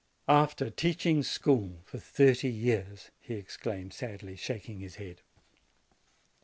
[0.27, 5.21] "After teaching school for thirty years!" he ex claimed sadly, shaking his head.